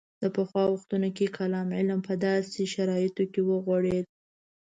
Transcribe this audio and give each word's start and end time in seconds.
د 0.21 0.23
پخوا 0.35 0.63
وختونو 0.73 1.07
کې 1.17 1.33
کلام 1.37 1.67
علم 1.77 1.99
په 2.07 2.13
داسې 2.25 2.61
شرایطو 2.73 3.23
کې 3.31 3.41
وغوړېد. 3.49 4.05